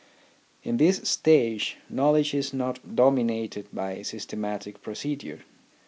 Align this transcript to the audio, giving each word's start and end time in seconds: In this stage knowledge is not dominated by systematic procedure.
In 0.63 0.77
this 0.77 0.97
stage 1.07 1.77
knowledge 1.87 2.33
is 2.33 2.55
not 2.55 2.95
dominated 2.95 3.67
by 3.71 4.01
systematic 4.01 4.81
procedure. 4.81 5.41